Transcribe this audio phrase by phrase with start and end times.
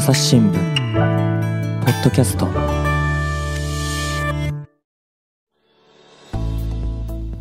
[0.00, 0.54] 朝日新聞
[1.84, 2.48] ポッドキャスト。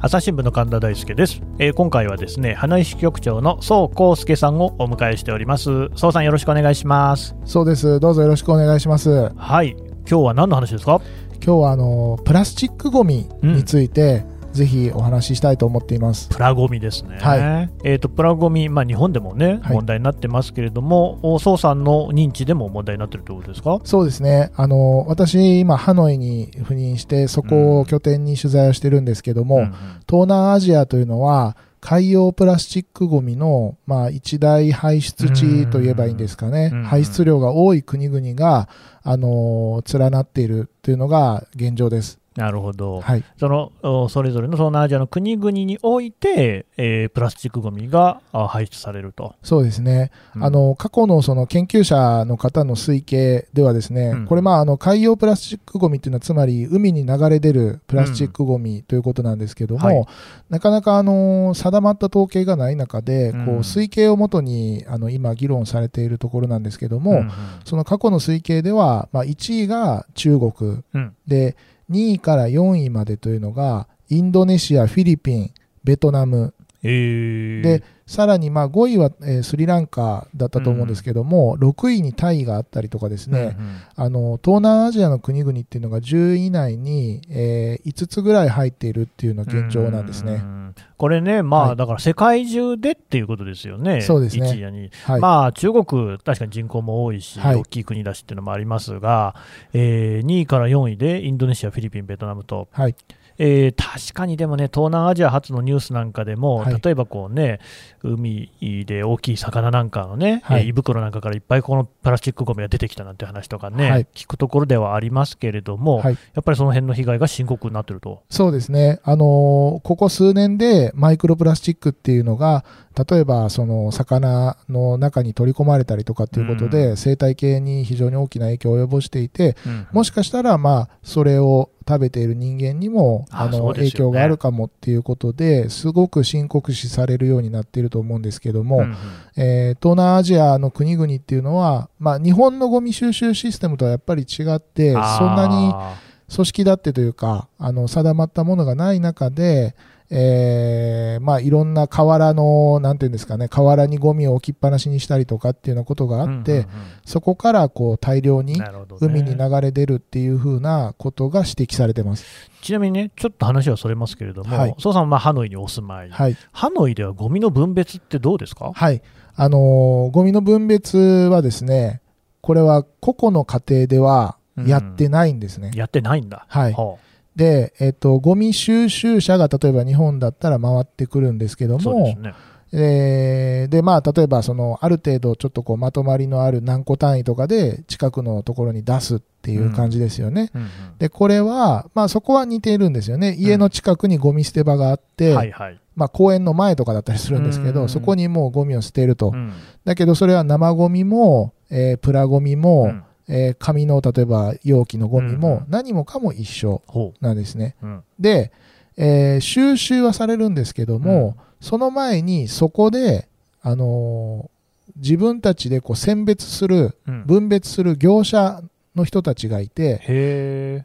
[0.01, 5.87] 朝日新聞の神田大輔です、えー今回はですね花井支局長の宋康介さんをお迎えしております。
[5.95, 7.33] 宋さんよろしくお願いします。
[7.45, 8.01] そうです。
[8.01, 9.29] どうぞよろしくお願いします。
[9.37, 9.77] はい。
[10.05, 10.99] 今日は何の話ですか？
[11.35, 16.29] 今日はあのプラスチックごみについて、ぜひお話ししたいと思っています。
[16.29, 19.75] プラゴミですね、はえー、とプラゴミ、まあ、日本でもね、はい。
[19.75, 23.79] 問題になってますけれどもお宋さんの認知でも問題になってるということですか？
[23.83, 24.51] そうですね。
[24.55, 29.71] あの私今ハノイに赴任してそこを拠点に取材をしてるんですけども、うんうん。
[30.07, 36.83] 東南アジアというのは海洋プラスチックごみの、まあ、一大排出地といえばいいんですかね、うん。
[36.83, 38.67] 排出量が多い国々が、
[39.01, 42.18] あの連なっているというのが現状です。
[42.35, 50.11] なるほど、はい、そのおそれぞれの東南アジアの国々において、えープラスチックごみがあ排出されると、そうですね。
[50.35, 50.43] うん。
[50.43, 54.25] あの過去のその研究者の方の推計ではですね、うん。
[54.25, 60.05] これまああの海洋プラスチックごみっていうのはつまり海に流れ出るプラスチックごみということなんですけども、はい。
[60.49, 63.45] なかなかあの定まった統計がない中で、うん。
[63.45, 67.31] こう推計をもとにあの今議論されているところなんですけども、うんうん。
[67.65, 71.15] その過去の推計では、まあ、1位が中国うん。
[71.27, 71.55] で
[71.89, 75.51] 2位から4位までというのがインドネシア、フィリピン、
[75.83, 76.53] ベトナム。
[76.83, 77.61] えー。
[77.61, 83.81] でさらにまあ5位は、えースリランカだったと思うんですけども、6位にタイがあったりとかですね、うんうん。
[83.95, 90.33] あの東南アジアの国々っていうのが10位以内に、え5つぐらい入っているっていうのが現状なんですね。
[90.33, 90.59] うん
[90.97, 91.75] これね、まあ、はい。
[91.77, 94.89] だから世界中でっていうことですよね、そうですね。
[95.03, 97.55] はい、まあ、中国、確かに人口も多いし、はい。
[97.55, 99.35] 大きい国だしっていうのもありますが、
[99.73, 102.95] えー2位から4位でインドネシア、フィリピン、ベトナムと、はい、
[103.39, 106.81] えー確かにでもね、東南アジア初のニュースなんかでも、はい。
[106.83, 107.59] 例えばこうね、
[108.03, 108.51] 海
[108.85, 110.61] で大きい魚なんかのね、はい。
[110.61, 114.07] えー胃袋なんかからいっぱいこのプラスチックごみが出てきたなんて話とかね、はい。
[114.13, 116.17] 聞くところではありますけれども、はい。
[116.33, 118.23] やっぱりその辺の被害が深刻になってると。
[118.29, 122.65] そうですね、あのーここ数年でマイクロプラスチックっていうのが、
[123.09, 129.87] 例えばその魚の中に取り込まれたりとかっていうことで、う生態系に非常に大きな影響を及ぼしていて、うん。
[129.93, 138.95] もしかしたら、まあ、それを食べている人間にもああの影響があるかもっていうことですごく深刻視されるようになっていると思うんですけども、うんうん。
[139.37, 145.97] えー東南アジアの国々っていうのは、まあ、日本のゴミ収集システムとはやっぱり違ってそんなにあ
[146.33, 149.75] 組織だってというかあの定まったものがない中で、
[150.11, 156.65] えーまあ、いろんな河原のなんていうんですかね河原にゴミを置きっぱなしにしたりとかっていうようなことがあって、ーうんうん。
[157.05, 158.59] そこからこう大量うんに
[158.99, 162.25] 海に流れ出るっていう風なことが指摘されてます。
[162.61, 164.75] ちなみにね、ちょっと話はそれますけれども、はい。
[164.79, 168.71] 宋さんはまあハノイにお住まい、はい、ハノイではゴミの分別ってどうですか？
[168.73, 169.03] はい、
[169.35, 172.01] あのーゴミの分別はですね、
[172.41, 175.69] これは個々の家庭ではやってないんですね。
[175.75, 176.47] やってないんだ。
[176.49, 176.73] はい。
[176.73, 176.97] は
[177.39, 182.33] で、えっと、ゴミ収集車が例えば日本だったら回ってくるんですけどあそうでもす、ね。
[182.73, 190.51] えーで、まあ、例えばそのある程度ちょっとこうまとまりのある何個単位とかで近くのところに出すっていう感じですよね。
[190.53, 190.69] うんうん
[190.99, 193.35] で、これは、まあそこは似ているんですよね。
[193.39, 195.79] 家の近くにゴミ捨て場があって、はいはい。
[195.95, 199.31] まあ公園の前とかだったりするんですけど、うんそこにもうゴミを捨てると。
[199.33, 199.53] うん
[199.85, 207.75] だけどそれは生ゴミも、えープラゴミも、うんえー紙の例えば容器のゴミうんも何もかも一緒ほなんですね。
[207.81, 207.85] う。
[207.85, 208.03] うん。
[208.19, 208.51] で、
[208.97, 213.27] えー収集はされるんですけども、その前にそこで、
[213.61, 214.59] あのー
[214.97, 217.25] 自分たちでこう選別するうん。
[217.25, 218.61] 分別する業者
[218.95, 220.01] の人たちがいて。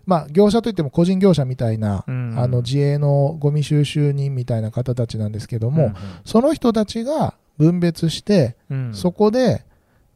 [0.07, 5.95] まあ、業者といっても個人業者みたいな、うんあの自営のゴミ収集人みたいな方たちなんですけども、
[6.25, 8.87] その人たちが分別して、うん。
[8.89, 9.65] うんそこで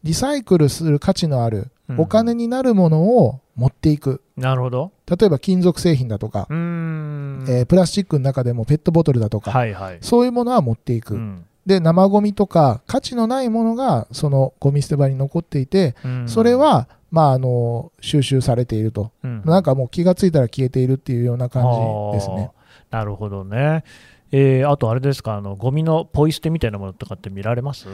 [0.05, 4.21] リサイクルする価値のあるうんお金になるものを持っていく。
[4.37, 4.93] なるほど。
[5.09, 6.47] 例えば金属製品だとか。
[6.51, 9.99] えープラスチックの中でもペットボトルだとか、はいはい。
[10.01, 11.15] そういうものは持っていく。
[11.15, 19.11] うんで、生ゴミとか価値のないものがそのゴミ捨て場に残っていて、うんそれは、まあ、あの、収集されていると。
[19.23, 21.65] うんなんかもう気がついたら消えているっていうような感
[22.13, 22.51] じですね。
[22.91, 23.85] なるほどね。
[24.33, 27.87] えーあとあれですか、あのゴミのポイ捨てみたいなものとかって見られます？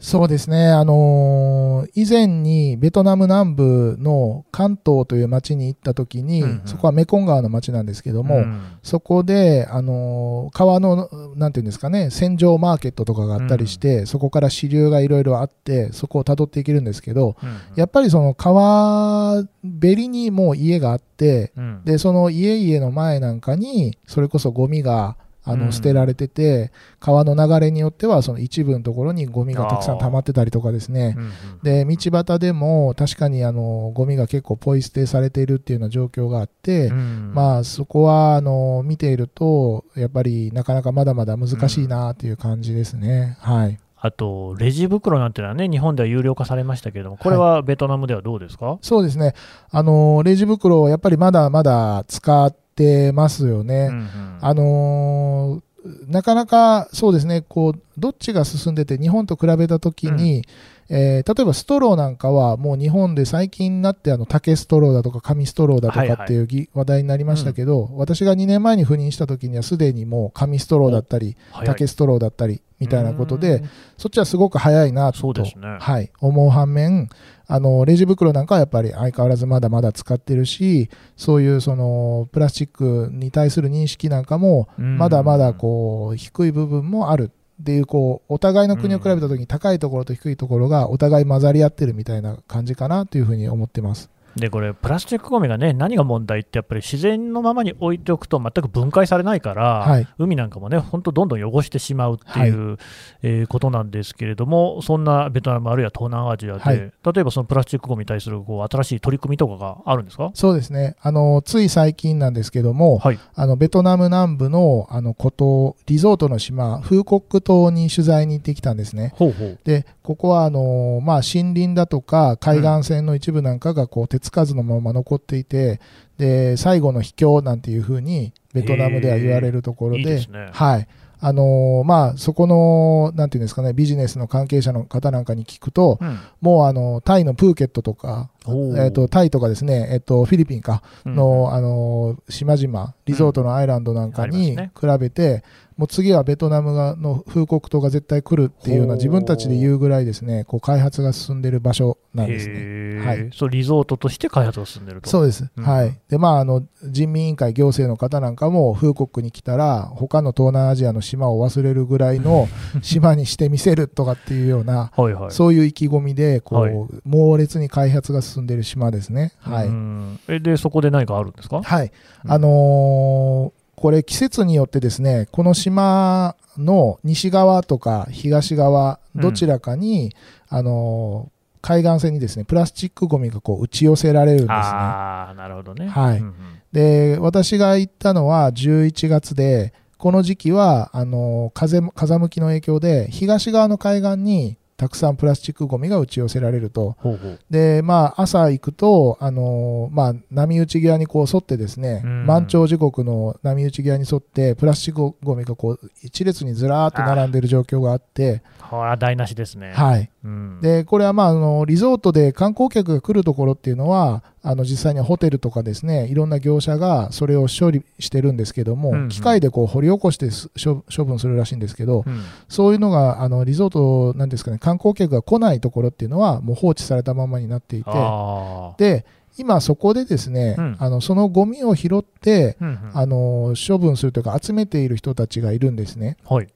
[0.00, 6.62] そうですね、あのー以前にベトナム南部の関東という町に行った時に、うんうん。
[6.66, 8.60] そこはメコン川の町なんですけども、うん。
[8.82, 17.58] そこで、あのー川の、なんていうんですかね、洗浄マーケットとかがあったりして、そこから支流がいろいろあって、そこを辿っていけるんですけど、うん。
[17.76, 21.82] やっぱりその川べりにもう家があって、うん。
[21.84, 25.60] で、その家々の前なんかに、それこそゴミが、あうん。
[25.60, 31.16] の捨てられてて、川の流れによってはその一部のところにゴミがたくさん溜まってたりとかですね。
[31.62, 37.32] で道端でも確かにあのゴミが結構ポイ捨てされているっていうような状況があって、うん。
[37.34, 43.36] まあそこはあの見ているとやっぱりなかなかまだまだ難しいなという感じですね。
[43.40, 43.78] はい。
[44.02, 49.34] あと、レジ袋なんてのはね、日本では有料化されましたけれども、これはベトナムではどうですか、そうですね。
[49.70, 52.69] あの、レジ袋、やっぱりまだまだ使って
[53.12, 53.88] ますよね。
[53.90, 55.70] うんうんあのー
[56.08, 60.44] なかなかそうですね、こう、どっちが進んでて、日本と比べたときに、
[60.90, 66.16] えー例えばストローなんかは、もう日本で最近になって、あの、竹ストローだとか紙ストローだとはいはい。
[66.16, 75.76] かっていうぎ話題になりましたけど、私が2年前に赴任したときには、すでにもう紙ストローだったり、竹ストローだったり、みたいなことでうん、そっちはすごく早いなと、そうですね。
[75.78, 77.08] はい、思う反面
[77.46, 84.98] あの、レジ袋なんかはやっぱり相変わらずまだまだ使ってるし、そういうそのプラスチックに対する認識なんかも、うん。
[84.98, 94.10] まだまだこう低い部分もあるっていう、こうお互いの国を比べた時に高いところと低いところがお互い混ざり合ってるみたいな感じかなというふうに思ってます。
[94.36, 100.06] でこれ、プラスチックごみがね、何が問題って、やっぱり自然のままに置いておくと、全く分解されないから、はい。
[100.18, 102.78] 海なんかもね、本当、どんどん汚してしまうっていう、
[103.22, 106.76] えーことなんですけれども、そんなベトナム、あるいは東南アジアで、はい。
[106.78, 110.30] 例えばそのプラスチックごみに対するこう新しい取り組みとかがあるんですか？
[110.34, 110.96] そうですね。
[111.00, 119.12] あの、つい最近なんですけども、はい、あの、ベトナム南部の、あの、孤島、リゾートの島、フーコック島に取材に行ってきたんですね。
[119.16, 125.80] ほうほう、で、ここはあのーまあ、森林だとか海岸線の一部なんかがこう手つかずのまま残っていて、
[126.18, 130.48] で最後の秘境なんていうふうにベトナムでは言われるところで、いいですね。
[130.52, 130.88] はい。
[131.20, 138.30] あのーまあ、そこの、なんていうんですかね、ビジネスの関係者の方なんかに聞くと、うんもうあの、タイのプーケットとか、
[138.76, 141.14] えっ、と、タイとかですね、えっ、と、フィリピンか、うん。
[141.14, 145.42] の、あのー島々、リゾートのアイランドなんかに比べて、
[145.80, 153.00] もう次はベトナムがの風国島が絶対来るっていうような自分たちで言うぐらいですね、こう開発が進んでいる場所なんですね。
[153.00, 153.30] はい。
[153.32, 155.08] そうリゾートとして開発が進んでると。
[155.08, 155.64] そうです、うん。
[155.64, 155.98] はい。
[156.10, 162.46] で、まあ、あの、人民委員会行政の方なんかも、風国に来たら、他の東南アジアの島を忘れるぐらいの
[162.82, 165.30] 島にしてみせるとかっていうような、はいはい。
[165.30, 166.74] そういう意気込みで、こう、はい。
[167.06, 169.32] 猛烈に開発が進んでいる島ですね。
[169.40, 169.66] はい。
[169.68, 171.62] うんえで、そこで何かあるんですか？
[171.62, 171.92] はい。
[172.24, 180.14] うんあのーこれ季節によってですね、この島の西側とか東側、どちらかに、
[180.50, 184.54] あのー海岸線にですね、プラスチックゴミがこう打ち寄せられるんですね。
[184.54, 185.88] ああ、なるほどね。
[185.88, 186.34] はいうんうん
[186.72, 196.96] で、私が行ったのは11月で、この時期は、あのー風も、風向きの影響で、東側の海岸にたくさんプラスチックゴミが打ち寄せられると。
[197.00, 197.38] ほうほう。
[197.50, 209.72] で、まあ、朝行くと、あのーまあ、波打ち際にこう沿ってですね、うん満潮時刻の波打ち際に沿って、プラスチックゴミがこう、一列にずらーっと並んでいる状況があって、これは台無しですね。
[209.74, 210.08] はい。
[210.22, 219.08] うん、で、これはまあ、あの、リゾートで観光客が来るところっていうのは、あの、実際にはホテルとかですね、いろんな業者がそれを処理してるんですけども、うんうん。
[219.08, 222.22] 機械でこう掘り起こしてす処処分するらしいんですけど、うん。
[222.48, 229.06] そういうのが、あの、リゾートなんですかね、観光客が来ないところっていうのは、もう放置されたままになっていて、あで、
[229.38, 230.76] 今そこでですね、うん。
[230.78, 232.90] あの、そのゴミを拾って、ーうんうん。
[232.92, 236.18] あの、処分するというか集めている人たちがいるんですね。
[236.28, 236.48] はい。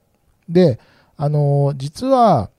[0.49, 0.79] で、
[1.17, 2.49] あの、実は、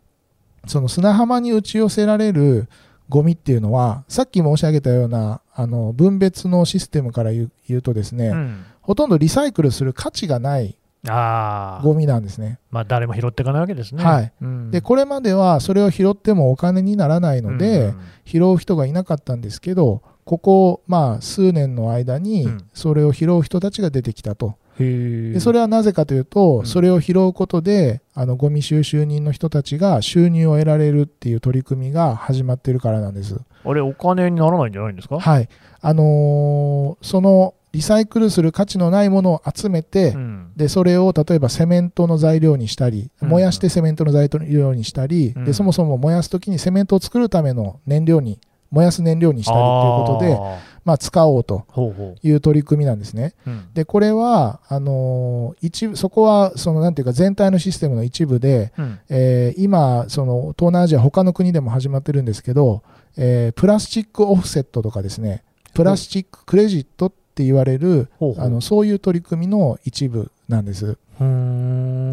[0.66, 2.68] その砂浜に打ち寄せられる
[3.08, 12.60] ゴミっていうのは、さっき申し上げたような、あの、分別のシステムから言うとですね、うんほとんどリサイクルする価値がないああ、ゴミなんですね。
[12.70, 14.04] まあ、誰も拾っていかないわけですね。
[14.04, 24.56] はいうんで、これまではそれを拾ってもお金にならないので、うん拾う人がいなかったんですけど、ここ、まあ、数年の間にうん、それを拾う人たちが出てきたと。
[24.78, 26.66] でそれはなぜかというと、うん。
[26.66, 33.38] それを拾うことで、あの、ゴミ収集人の人たちが収入を得られるっていう取り組みが始まっているからなんです。
[33.64, 35.18] あれ、お金にならないんじゃないんですか？
[35.18, 35.48] はい。
[35.80, 40.52] あのーその、リサイクルする価値のないものを集めて、うん。
[40.56, 43.28] で、それを例えばセメントの材料にしたり、うん。
[43.28, 45.44] 燃やしてセメントの材料にしたり、うん。
[45.44, 48.40] で、そもそも燃やすときにセメントを作るための燃料に、
[48.70, 49.68] 燃やす燃料にしたりという
[50.06, 50.38] ことで、
[50.86, 53.34] まあ、使おうとほうほいう取り組みなんですね。
[53.44, 53.50] う。
[53.50, 62.82] うんで、これは、あのー一部、そこは、その、なんていうか、全体のシステムの一部で、うんえー今、その、東南アジア、他の国でも始まってるんですけど、
[63.16, 65.42] えープラスチックオフセットとかですね、
[65.74, 70.96] プラスチッククレジットって言われる、ほうほうあの、そういう取り組みの一部なんです。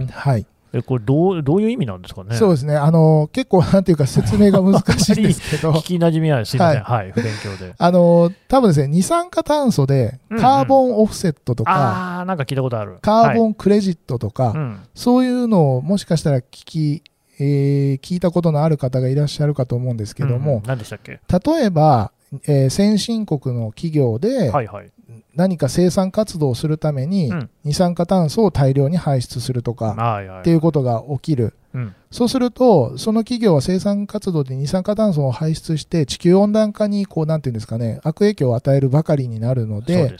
[0.09, 0.47] はい。
[0.73, 2.35] え、これどう、どういう意味なんですかね？
[2.35, 2.75] そうですね。
[2.75, 6.51] あの、結構、なんていうか説明が難しいんですけど 聞、き馴染みないです。
[6.51, 6.83] すいません。
[6.83, 7.73] はい、不勉強で。
[7.77, 12.97] あの、多分ですね、二酸化炭素でうんうんカーボンオフセットとか、あー、なんか聞いたことある。
[13.01, 14.79] カーボン、ンクレジットとか、うん。
[14.95, 17.03] そういうのをもしかしたら聞き、
[17.39, 21.19] えー聞いたことのある方がいらっしゃるかと思うんですけどうんもうん、何でしたっけ？
[21.51, 22.11] 例えば、
[22.47, 24.89] えー先進国の企業ではいはい。
[25.35, 30.19] 何か生産活動をするためにうん二酸化炭素を大量に排出するとか。
[30.41, 31.53] っていうことが起きる。
[31.73, 31.95] うん。
[32.11, 40.15] そうすると、その企業は生産活動で二酸化炭素を排出して地球温暖化にこう、なんていうんですかね、悪影響を与えるばかりになるので。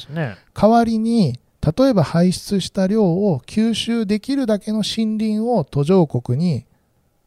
[0.54, 1.40] 代わりに、
[1.78, 6.66] 例えば排出した量を吸収できるだけの森林を途上国に、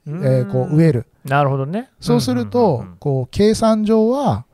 [0.06, 1.06] えーこう植える。
[1.25, 1.90] なるほどね。
[2.00, 4.46] そうするうんとうん、こう、計算上は、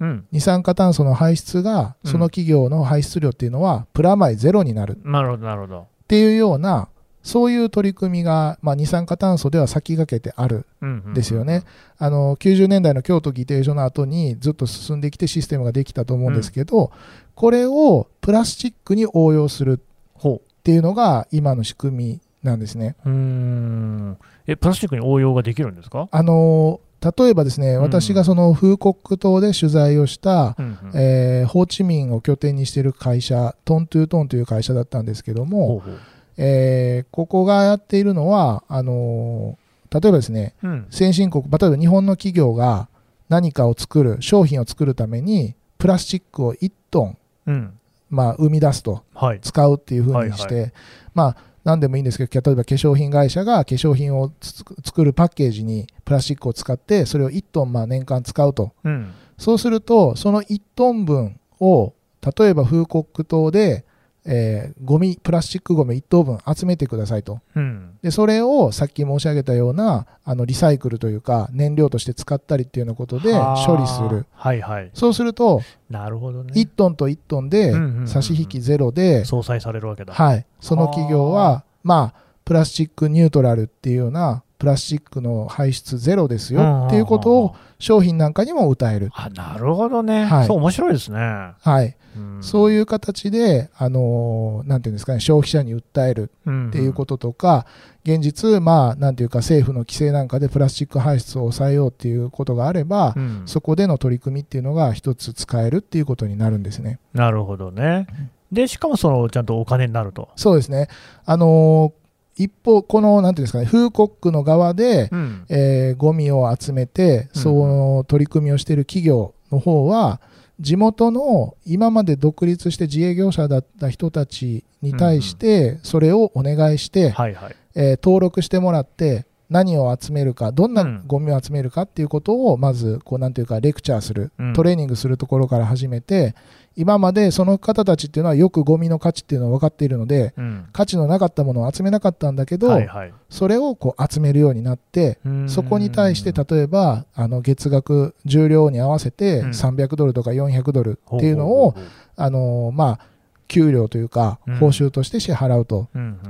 [0.00, 0.26] うん。
[0.32, 5.78] 二酸化炭素の排出が、うんその企業の排出量っていうのは、プラマイゼロになるうんなるほど、なるほど。
[5.80, 6.88] っていうような、
[7.22, 11.64] そういう取り組みが、まあ、二酸化炭素では先駆けてあるうんうんうんですよね。
[11.98, 16.92] あの90年代の京都議定書の後にずっと進んできてシステムができたと思うんですけど、
[17.34, 19.80] これをプラスチックに応用する
[20.14, 22.94] ほっていうのが今の仕組みなんですね。
[23.04, 23.08] う。
[23.10, 24.16] ん。
[24.46, 26.08] え、プラスチックに応用ができるんですか？
[26.12, 35.98] あの例えばですね、うん私がその風国島で取材をした、うんうんえーホーチミンを拠点にしている会社、トントゥートンという会社だったんですけども、ほうほう。
[36.38, 39.56] えーここがやっているのは、あの
[39.90, 40.86] 例えばですね、うん。
[40.90, 42.88] 先進国、例えば日本の企業が
[43.28, 47.78] 何かを作る、商品を作るために、プラスチックを1トン、うん。
[48.08, 49.40] まあ、生み出すと、はい。
[49.40, 50.68] 使うっていうふうにして、は
[51.14, 58.72] まあ、何でもいいんですけど、例えば化粧品会社が化粧品をつ作るパッケージにプラスチックを使って、それを1トンまあ年間使うと。
[58.84, 59.12] うん。
[59.36, 61.92] そうすると、その1トン分を、
[62.38, 63.84] 例えば風国島で、
[64.26, 67.40] えーゴミ、プラスチックゴミ1トン分集めてくださいと。
[67.54, 67.98] うん。
[68.02, 74.26] で、それをさっき申し上げたような、あの、リサイクルというか、燃料として使ったりっていうようなことではあ処理する。。
[74.32, 74.90] はいはい。
[74.94, 76.52] そうすると、なるほどね。
[76.54, 77.74] 1トンと1トンで
[78.06, 80.12] 差し引きゼロで、相殺されるわけだ。
[80.12, 80.44] はい。
[80.60, 89.10] その企業は、まあ、プラスチックニュートラルっていうような、プラスチックの排出ゼロですよっていうことを商品なんかにも歌える。
[89.14, 90.24] あ、なるほどね。
[90.24, 91.18] はいそう、面白いですね。
[91.18, 91.96] はい。
[92.16, 97.66] うんそういう形で、あのーなんていうんですかね、消費者に訴えるっていうこととか、
[98.04, 106.98] 現実、まあ、なんていうか、政府の規制なんかでプラスチック排出を抑えようっていうことがあれば、うんうんそこでの取り組みっていうのが一つ使えるっていうことになるんですね。
[107.12, 108.06] なるほどね。
[108.50, 110.30] で、しかもその、ちゃんとお金になると。
[110.36, 110.88] そうですね。
[111.26, 112.05] あのー
[112.36, 115.44] 一方、この、なんていうんですかね、風国の側で、うん。
[115.48, 120.20] えーゴミを集めて、うんその取り組みをしている企業の方は、
[120.60, 127.56] 地元の今まで独立して自営業者だった人たちに対して、それをお願いして、はいはい。
[127.74, 131.04] えー登録してもらって、何を集めるか、どんうなん。
[131.06, 134.52] ゴミを集めるかっていうことを、まず、こう、なんていうか、レクチャーする、うん。
[134.54, 136.34] トレーニングするところから始めて、
[136.76, 140.66] 今までその方たちっていうのはよくゴミの価値っていうのは分かっているので、うん。
[140.72, 143.12] 価値のなかったものを集めなかったんだけど、はいはい。
[143.30, 149.48] それをこう集めるようになって、そこに対して例えばあの月額重量に合わせてうん。
[149.50, 151.74] 300ドルとか400ドルっていうのを
[152.14, 153.06] あのまあ
[153.48, 154.56] 給料というかうん。
[154.56, 155.88] 報酬として支払うと、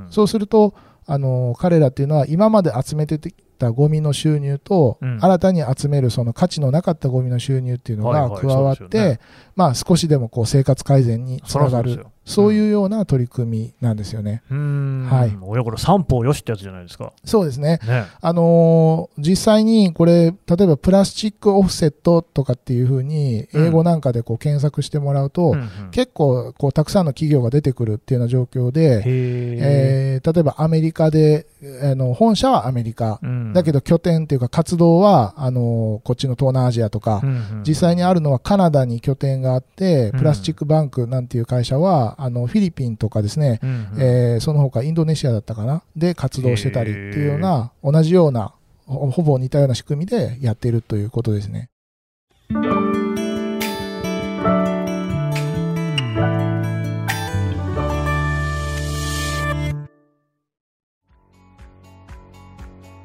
[0.09, 0.73] そうすると
[1.07, 5.17] あの彼らっていうのは今まで集めてきたゴミの収入と、うん。
[5.21, 9.19] 新たに集めるその価値のなかったゴミの収入っていうのが加わって、
[9.57, 14.43] まあ少しでもこう生活改善につながるそういうような取り組みなんですよね。
[14.51, 15.05] うーん。
[15.09, 17.13] はい親子の三方よしってやつじゃないですか。
[17.23, 17.79] そうですね。
[17.87, 18.03] ね。
[18.21, 20.33] あのー実際にこれ、例
[20.63, 29.03] えばプラスチックオフセットとかっていうふうに、英語なんかでこう検索してもらうと、うんうん結構こうたくさんの企業が出てくるっていうような状況で。
[29.05, 31.45] えー例えばアメリカで、
[31.83, 45.83] あの本社はアメリカ、うんだけど拠点っていうか活動はあのーこっちの東南アジアとか、うんうん実際にあるのはカナダに拠点があって、うんプラスチックバンクなんていう会社は、あのフィリピンとかですね、うんうんえーその他インドネシアだったかな？
[45.95, 48.53] で活動してたりっていうような同じような
[48.85, 51.69] ほほぼ似たような仕組みでやっているということですね。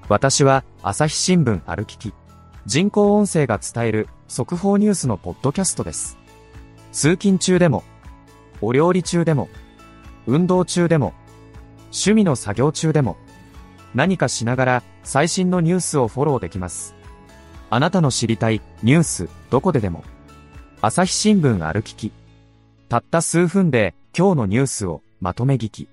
[0.08, 2.12] 私は朝日新聞歩きき。
[2.66, 6.18] 人工音声が伝える速報ニュースのポッドキャストです。
[6.92, 7.82] 通勤中でも、
[8.60, 9.48] お料理中でも、
[10.26, 11.14] 運動中でも、
[11.86, 13.16] 趣味の作業中でも、
[13.94, 16.94] 何かしながら最新のニュースをフォローできます。
[17.70, 20.04] あなたの知りたいニュースどこででも。
[20.80, 22.12] 朝日新聞歩きき。
[22.88, 25.88] たった数分で今日のニュースをまとめ聞き。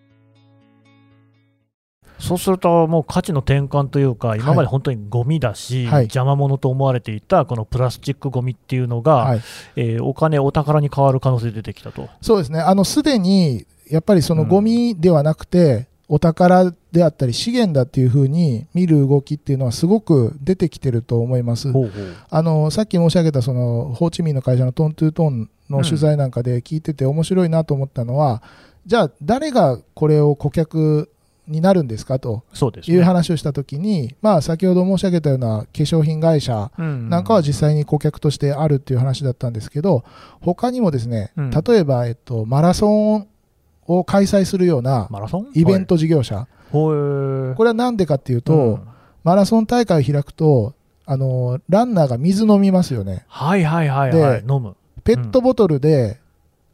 [2.19, 6.03] そうすると、もう価値の転換というか、今まで本当にゴミだし、はい。
[6.03, 9.41] 邪魔者と思われていたこのプラスチックゴミっていうのが、はい、
[9.75, 12.09] えーお金、お宝に変わる可能性出てきたと。
[12.21, 21.71] そうですね、あのすでにやっぱりそのゴミではなくて、お宝であったり、資源だっていうふうに見る動きっていうのは、すごく出てきてると思います。
[21.71, 21.91] ほうほう。
[22.29, 28.41] あのさっき申し上げたそのホーチミンの会社のトントゥートンの取材なんかで聞いてて面白いなと思ったのは、
[28.85, 31.11] じゃあ誰がこれを顧客
[31.49, 32.97] になるんですかとそうですね。
[32.97, 40.03] いう話をしたときに、まあ、先ほど申し上げたような化粧品会社うんなんかは実際に顧客としてあるっていう話だったんですけど
[40.41, 41.49] 他にもですね、うん。
[41.51, 43.27] 例えば、えっと、マラソン
[43.87, 45.09] を開催するような
[45.53, 47.55] イベント事業者、ほい。
[47.55, 48.87] これは何でかっていうと、うん。
[49.23, 50.73] マラソン大会を開くと
[51.05, 53.25] あのランナーが水飲みますよね。
[53.27, 54.75] はいはいはいはい、で飲む。
[55.03, 56.19] ペットボトルで、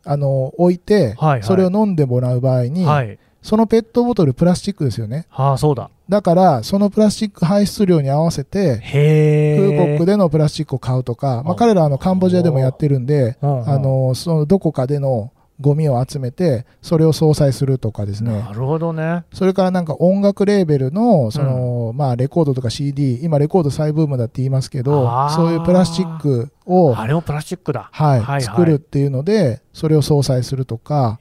[0.04, 1.44] あの置いて、はいはい。
[1.44, 3.18] それを飲んでもらう場合に、はい。
[3.46, 5.92] そのペットボトルプラスチックですよねああ、そうだ。
[6.10, 8.82] だからそのプラスチック排出量に合わせて。
[8.82, 13.46] 空国でのプラスチックを買うとか、まあ、うん彼らはあのカンボジアでもやってるんで、あ
[13.78, 15.32] のそのどこかでの
[15.62, 19.24] ゴミを集めてそれを相殺するとかですねなるほどね。
[19.34, 27.90] それからなんか音楽レーベルのその、まあ、レコードとか CD 今レコード再ブームだって言いますけどそういうプラスチックを、あれもプラスチックだ。
[27.92, 31.20] はいはいはい作るっていうのでそれを相殺するとか。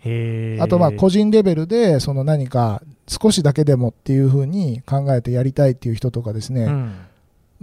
[0.60, 6.94] あとまあ個人レベルでその何か少しだけでもっていうふうに考えてやりたいっていう人とかですね、うん、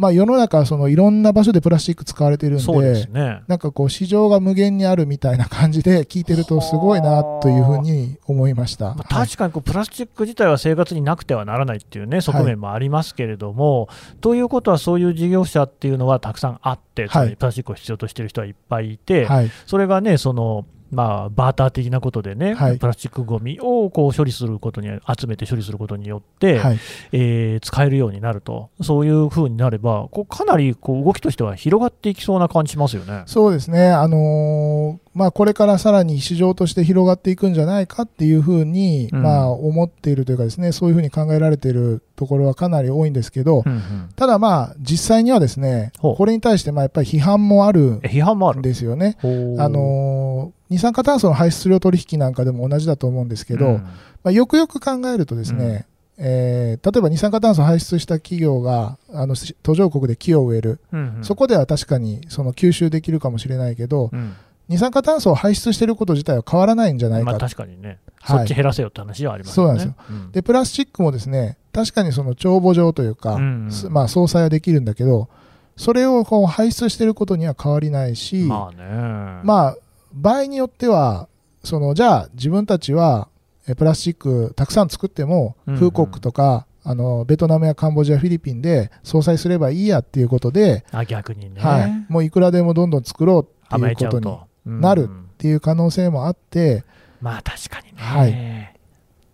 [0.01, 3.43] まあ世の中はそのいろんな場所でプラスチック使われてるんでね。
[3.47, 8.95] なんかこう市場が無限にあるみたいな感じで聞いてるとすごいなというふうに思いました。
[8.95, 13.89] まあはい確かにこうプラスチック自体は生活になくてはならないっていうね側面もありますけれども、
[14.21, 22.77] ということはそういう事業者っていうのはたくさんあって、つまりプラスチックを必要としている人はいっぱいいて、はいそれがねそのまあ、バーター的なことでね、はい。
[22.77, 26.79] プラスチックごみをこう処理することに、集めて処理することによって、はい。
[27.13, 33.23] えー使えるようになると、そういうふうになれば、こうかなりこう動きとしては広がっていきそうな感じしますよね。
[33.25, 39.21] そうですね、あのーまあ、これからさらに市場として広がっていくんじゃないかっていうふうに、うん。
[39.21, 44.09] まあ、思っているというかですねそういうふうに考えられているところはかなり多いんですけど、うんうん。
[44.15, 48.61] ただまあ実際にはですねこれに対してまあやっぱり批判もあるえ批判もあんる。
[48.61, 49.17] ですよね。
[49.21, 49.27] あ
[49.67, 53.73] のー二酸化炭素の排出量取引なんかでも同じだと思うんですけど、うん。
[53.75, 53.89] ま
[54.29, 55.85] あ、よくよく考えるとですね、
[56.17, 61.23] えー例えば二酸化炭素を排出した企業があのし途上国で木を植える、うんうん。
[61.25, 64.33] そこでは確かにその吸収できるかもしれないけど、うん。
[64.69, 68.37] 二酸化炭素を排出していること自体は変わらないんじゃないまあ、か、確かにね、はい。
[68.39, 69.79] そっち減らせよって話はありますよね。
[69.79, 70.31] そうなんですよ。
[70.31, 73.71] でプラスチックもですね確かにその帳簿上というか、うんうん。
[73.71, 75.27] すまあ、相殺はできるんだけど
[75.75, 79.41] それをこう排出していることには変わりないし、まあね。
[79.43, 79.77] まあ、
[80.13, 81.27] 場合によっては
[81.63, 83.29] そのじゃあ自分たちは
[83.67, 85.79] えプラスチックたくさん作ってもうんうん。
[85.79, 94.19] 風国とか、あのベトナムやカンボジアフィリピンで相殺すればいいやっていうことで、あ逆にね、はい、もういくらでもどんどん作ろうって甘いうこと
[94.65, 94.81] に。
[94.81, 95.21] なるうん。
[95.21, 96.83] っていう可能性もあって、
[97.19, 98.71] まあ確かにね、はい。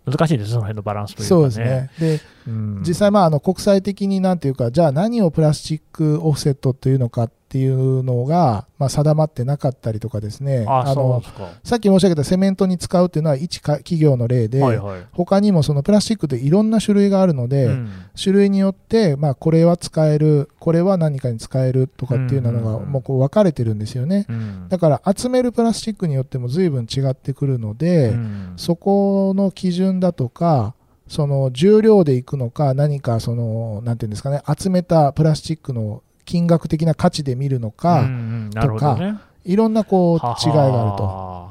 [0.06, 1.28] 難しいです、その辺のバランスというか、ね。
[1.28, 1.90] そうですね。
[1.98, 2.82] でうん。
[2.86, 10.66] 実際まああの国際的になんていうかじゃあ何をプラスチックオフセットというのかっていうのが、まあ、定まってなかったりとかですね。
[10.68, 11.22] ああの。
[11.64, 15.06] さっき申し上げたセメントに使うっていうのは一か企業の例で、はいはい。
[15.12, 17.90] 他にもそのプラスチックっていろんな種類があるので、うん。
[18.22, 24.26] 種類によって、まあ、これは使えるこれは何かに使えるとかっていうのがもうこう分かれてるんですよね。
[24.28, 24.68] うん。
[24.68, 28.52] だから集めるプラスチックによっても随分違ってくるので、うん。
[28.56, 30.74] そこの基準だとか
[31.08, 39.18] その重量でいくのか何かそのなんていうんですかね集めたプラスチックの金額的な価値で見るのか、うんうんなるほどね。
[39.44, 41.48] いろんなこう違いがあると。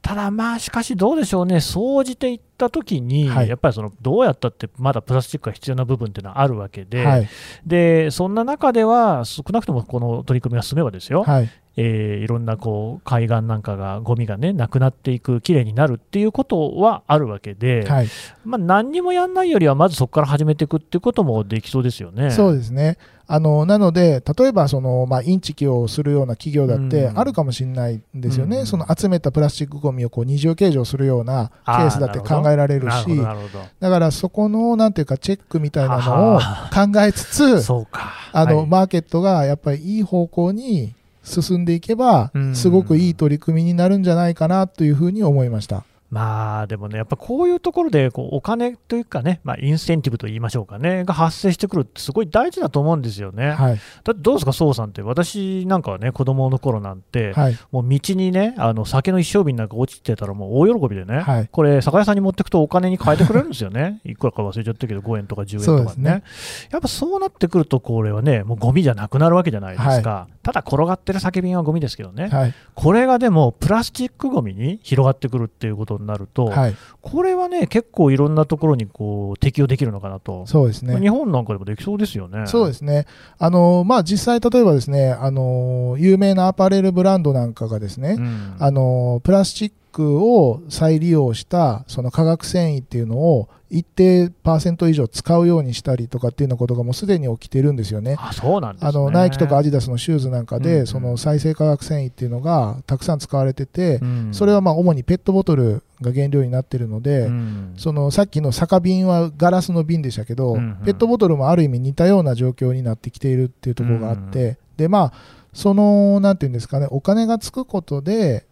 [0.00, 3.48] ただまあしかしどうでしょうね、総じていったときに、はい。
[3.50, 7.28] やっぱりそのどうやったってまだプラスチックが必要な部分っていうのはあるわけで、はい。
[7.66, 18.08] でそんな中では少なくともこの取り組みが進めばですよ、はいえーいろんなこう海岸なんかがゴミがねなくなっていく、きれいになるっていうことはあるわけで、はい。
[18.44, 22.30] まあ、何にもやんないよりは、まずそこから始めていくっていうこともできそうですよね。
[22.30, 22.96] そうですね。
[23.26, 27.18] あのなので例えばその、まあ、インチキをするような企業だってうん。
[27.18, 28.66] あるかもしれないんですよね、うん。
[28.66, 33.40] その集めたプラスチックごみをこう二重計上するようなケースだって考えられるしなる。
[33.80, 38.12] だからそこのなんていうかチェックみたいなのをは考えつつ そうか。
[38.32, 38.66] あの、はい。
[38.66, 45.84] マーケットがやっぱりいい方向に進んでいけばうんすごくいい取り組みになるんじゃないかなというふうに思いました。
[46.14, 53.50] まあでもね、やっぱこういうところでこうお金というかね、まあ、インセンティブと言いましょうかね、が発生してくるって、すごい大事だと思うんですよね。
[53.50, 53.80] はい。
[54.04, 57.58] だってどうですか、宋さんって、私なんかはね、子供の頃なんて、はい。
[57.72, 66.22] もう道にね、あの酒の一升瓶なんか落ちてたら、もう大喜びでね、はいこれ、酒屋さんに持ってくとお金に変えてくれるんですよね、 いくらか忘れちゃったけど、5円とか10円とかねね
[66.70, 72.54] やっぱそうなってくると、これはね、もうゴミじゃなくなるわけじゃないですか、ただ転がってる酒瓶はゴミですけどね、はい。
[72.74, 76.76] これがでも、プラスチックゴミに広がってくるっていうことになると、はい。
[77.00, 80.46] これはね、結構いろんなところにこう適用できるのかなと。
[80.46, 81.00] そうですね。
[81.00, 82.46] 日本なんかでもできそうですよね。
[82.46, 83.06] そうですね。
[83.38, 98.16] あの、まあ、実際、例えばですね、あの、有名なアパレルブランドなんかがですね、うんあの、プラスチックを再利用した、その化学繊維っていうのを一定パーセント以上使うようにしたりとかっていうようなことがもうすでに起きてるんですよね。
[98.18, 98.78] あそうなんね。
[98.82, 100.86] あの、ナイキとかアディダスのシューズなんかで、うんうん。
[100.86, 104.28] その再生化学繊維っていうのがたくさん使われてて、うん。
[104.32, 107.74] それはまあ主にペットボトルが原料になってるので、うん。
[107.76, 110.84] そのさっきの酒瓶はガラスの瓶でしたけど、うんうん。
[110.84, 115.12] ペットボトルもある意味似たような状況になってきているっていうところがあって、でまあ
[115.52, 118.46] そのなんていうんですかねお金がつくことで、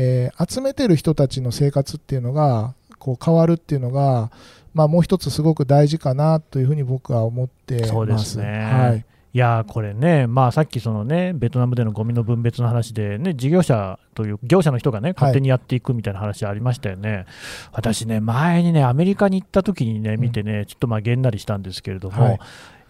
[0.00, 4.30] えー集めてる人たちの生活っていうのがこう変わるっていうのが、
[4.72, 7.88] まあ、もう一つすごく大事かなというふうに僕は思ってます。
[7.90, 8.44] そうですね。
[8.44, 9.04] はい。
[9.34, 17.26] いやーこれね、まあ、さっきその、ね、ベトナムでのゴミの分別の話で、ね、事業者という業者の人が、ね、勝手にやっていくみたいな話ありましたよね、
[17.72, 22.38] 私ね、前にね、アメリカに行った時にね、見てね、ちょっとまあげんなりしたんですけれども、はい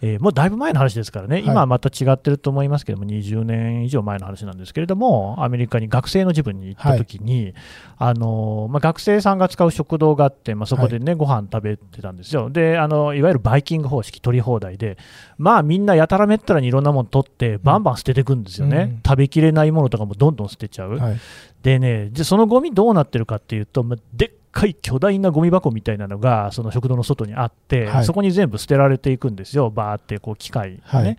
[0.01, 1.43] えーもうだいぶ前の話ですからね、い。
[1.43, 7.53] 今はまた違ってると思いますけども、20年以上前の話なんですけれども、アメリカに学生の自分に行った時に、
[7.97, 12.49] あのーまあ、学生さんが使う食堂があって、まあ、そこでね、ご飯食べてたんですよ。
[12.49, 14.97] であの、いわゆるバイキング方式、取り放題で、
[15.37, 19.01] まあみんなやたらめったらにいろんなもの取って、バンバン捨てていくんですよね、うん。
[19.05, 20.97] 食べきれないものとかもどんどん捨てちゃう。
[20.97, 21.17] はい。
[21.63, 31.07] でね、でそのゴミどうなってるかっていうと、までっかい巨大なゴミ箱みたいなのが、その食堂の外にあって、はいそこに全部捨てられていくんですよ、バーってこう機械がね。
[31.07, 31.17] はい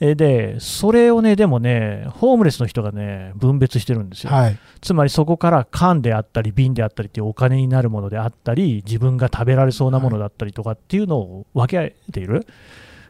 [0.00, 4.30] えで、それをね、でもね、ホームレスの人がね、分別してるんですよ。
[4.32, 12.46] はいつまりそこから缶であったり、瓶であったりっていうお金になるものであったり、自分が食べられそうなものだったりとかっていうのを分け合えている。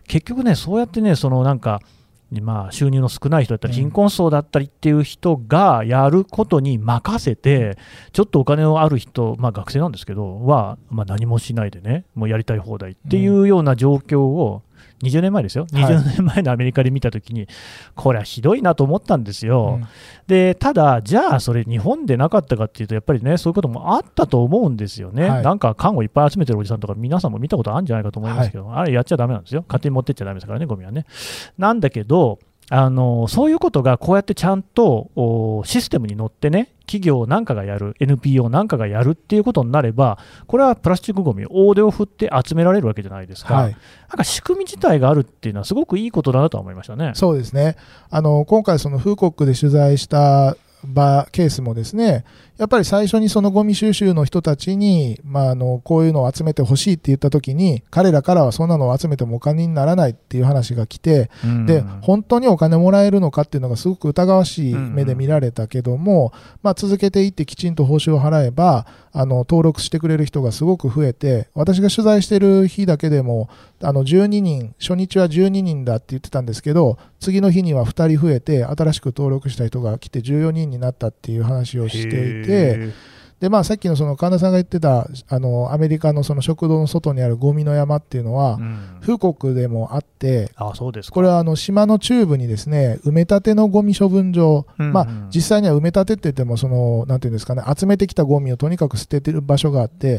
[0.06, 1.82] 結局ね、そうやってね、そのなんか、
[2.30, 3.80] まあ、収入の少ない人だったり、うん。
[3.80, 7.78] 貧困層だったりっていう人がやることに任せて、
[8.12, 14.62] ちょっとお金のある人、まあ、学生なんですけど、は、まあ、何もしないでね、もうやりたい放題っていうような状況を、
[15.02, 17.46] 20年前ですよ、はい20年前のアメリカで見たときに、
[17.94, 19.78] これはひどいなと思ったんですよ。
[19.80, 19.88] うん
[20.26, 31.06] でただ、じゃあそれ、日本でなかったかっていうと、やっぱりね、そういうこともあったと思うんですよね、はいなんか缶をいっぱい集めてるおじさんとか、皆さんも見たことあるんじゃないかと思いますけど、あれやっちゃだめなんですよ、勝手に持ってっちゃだめですからね、ゴミはね。
[31.56, 32.38] なんだけど、
[32.70, 43.76] あのそういうことがこうやってちゃんとおシステムに乗ってね、企業なんかがやる、NPO なんかがやるっていうことになれば、これはプラスチックごみ、大手を振って集められるわけじゃないですか、はい
[44.08, 47.12] なんか仕組み自体があるっていうのは、すごくいいことだなとは思いましたね。
[47.14, 47.76] そうですね。
[48.08, 52.24] あの、今回そのフーコックで取材した場、ケースもですね、
[52.58, 61.66] やっぱり最初にそのゴミ収集の人たちに、まあ、あの、こういうのを集めてほしいって言った時に、彼らからはそんなのを集めてもお金にならないっていう話が来て、うん。
[61.66, 66.32] で、本当にお金もらえるのかっていうのがすごく疑わしい目で見られたけども、
[66.64, 73.48] まあ、続けていってきちんと報酬を払えば、あの、登録してくれる人がすごく増えて、私が取材してる日だけでも、
[73.82, 82.92] あの、12人、初日は12人だって言ってたんですけど、次の日には2人増えて、新しく登録した人が来て14人になったっていう話をしていて、へー。
[83.40, 88.98] で、まあ、さっきのその神田さんが言ってた、あの、アメリカのその食堂の外にあるゴミの山っていうのはう、ん。
[89.00, 91.14] フーコックでもあって、あそうですか。
[91.14, 100.18] これはあの島の中部にですね埋め立てのゴミ処分場、うんまあ、実際には埋め立てって言ってもそのなんていうんですかね集めてきたゴミをとにかく捨ててる場所があって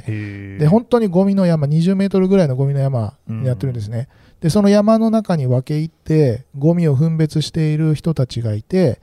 [0.58, 4.08] で本当にゴミの山20メートルぐらいのゴミの山になってるんですね、
[4.40, 9.02] でその山の中に分け入ってゴミを分別している人たちがいて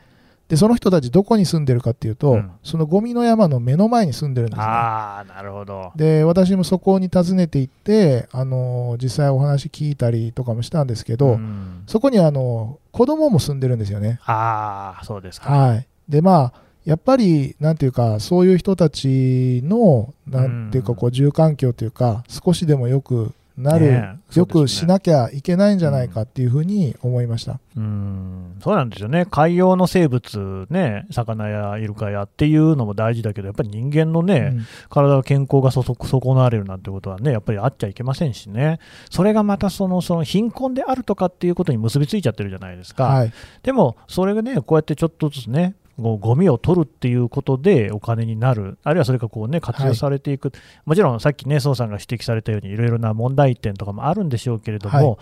[0.48, 2.50] でその人たちどこに住んでるかっていうと、うん。
[2.62, 4.64] そのゴミの山の目の前に住んでるんですね。
[4.64, 5.92] ああなるほど。
[5.96, 11.82] で私もそこに訪ねて行って、あの実際お話聞いたりとかもしたんですけど、ん。
[11.86, 14.20] そこにはあの子供も住んでるんですよね。
[14.24, 15.50] ああそうですか。
[15.50, 15.86] はい。
[16.08, 27.58] で、まあ、やっぱり、なんていうか、そういう人たちの、なんていうか、こう、住環境というか、少しでもよくなる、ねえよくしなきゃいけないんじゃないかっていうふうに思いました。
[27.76, 28.56] うん。
[28.62, 29.26] そうなんですよね。
[29.30, 34.66] 海洋の生物ね魚やイルカやっていうのも大事だけどやっぱり人間のね、うん。
[34.90, 38.78] 体の健康がそそ損なわれるなんてことはねやっぱりあっちゃいけませんしね。
[39.10, 43.32] それがまたそのその貧困であるとかっていうことに結びついちゃってるじゃないですか、はい。
[43.62, 55.16] でもそれがねこうやってちょっとずつねゴミを取るっていうことでお金になる、あるいはそれがこう、ね、活用されていく、はい、もちろんさっきね、宋さんが指摘されたように、いろいろな問題点とかもあるんでしょうけれども、はい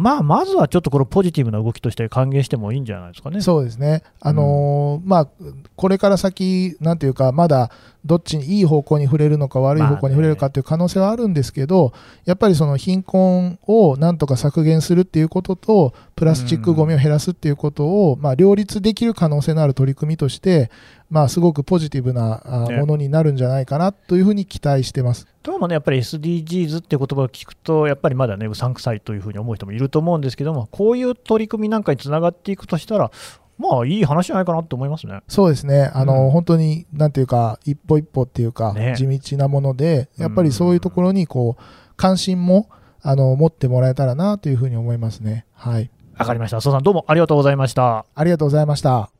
[0.00, 3.42] まあ、まずはちょっとこのポジティブな動きとして歓迎してもいいんじゃないですかね。
[3.42, 4.02] そうですね。
[4.18, 5.28] あのーうん、まあ、
[5.76, 7.70] これから先、なんていうか、まだ
[8.06, 11.92] どっちにいい方向に触れるのか悪い方向に触れるかという可能性はあるんですけど、
[12.24, 20.70] やっぱりその貧困をなんとか削減するっていうことと、プラスチックごみを減らすっていうことを、まあ、両立できる可能性のある取り組みとして、
[21.10, 22.40] まあ、すごくポジティブな
[22.78, 25.26] ものになるんじゃないかなというふうに期待してます。
[25.42, 33.10] どうもね、やっぱり SDGs っていう言葉を聞くと、やっぱりまだね、うさんくさいというふうに思う人もいると思うんですけども、こういう取り組みなんかにつながっていくとしたら、
[33.58, 35.20] まあいい話じゃないかなと思いますね。
[35.26, 35.90] そうですね。
[35.92, 41.62] あの、うん、本当に、なんていうか、一歩一歩っていうか、ね、地道なもので、やっぱりそういうところに、こう、
[41.96, 42.70] 関心も、
[43.02, 45.44] あの、持ってもらえたらなというふうに思いますね。
[45.54, 45.90] はい。
[46.16, 46.60] わかりました。
[46.60, 48.06] 蘇さん、どうもありがとうございました。
[48.14, 49.10] ありがとうございました。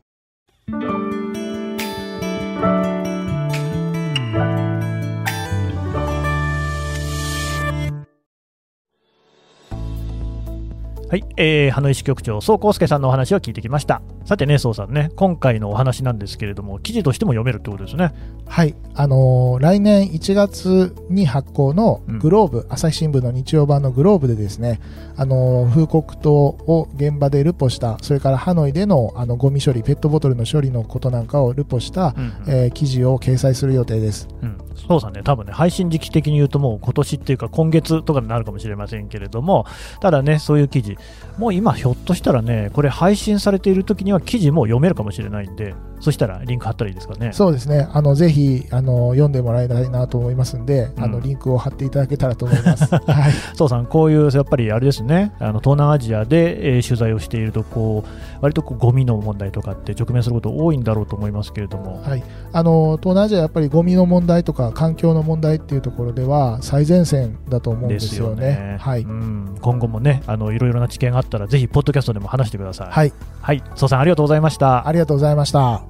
[11.10, 14.00] はい、えー、羽野石局長、宋康介さんのお話を聞いてきました。
[14.30, 18.14] さてね、宋さんね、今回のお話なんですけれども、記事としても読めるってことですね。
[18.46, 24.80] はい、あのー、来年1月に発行のグローブ、うん、朝日新聞の日曜版のグローブでですね、
[25.16, 34.28] あのー、風国島を現場でルポした、それからハノイでのあのゴミ処理、ペットボトルの処理のことなんかをルポした、うんうん、えー、記事を掲載する予定です。
[34.42, 39.66] うん、そうさんね、多分ね、配信時期的に言うともう今年っていうか今月とかになるかもしれませんけれども、
[40.00, 40.96] ただね、そういう記事、
[41.38, 47.32] もう今ひょっとしたらね、これ配信されている時には記事も読めるかもしれないんで、そしたらリンク貼ったらいいですかね。
[47.32, 47.88] そうですね。
[47.92, 52.84] あの、ぜひ、あの、読んでもらいたいなと思いますんで、うん、あの、リンクを貼っていただけたらと思います。
[52.90, 53.32] はい。
[53.54, 62.00] そうさん、こういう、やっぱりあれですね、あの、東南アジアで、えー、取材をしていると、こう、割とこうゴミの問題とかって直面すること多いんだろうと思いますけれども。
[62.02, 62.22] はい。
[62.52, 68.30] あの、東南アジアやっぱりゴミの問題とか環境の問題っていうところでは最前線だと思うんですよね。
[68.30, 69.02] よねはい。
[69.02, 69.56] うん。
[69.60, 72.88] 今後もね、あの、いろいろな知見があったら、ぜひ、ポッドキャストでも話してください。
[72.90, 73.12] はい。
[73.40, 73.62] はい。
[73.74, 74.86] そうさん、ありがとうございました。
[74.86, 75.89] ありがとうございました。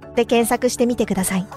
[0.15, 1.47] で検索してみてください。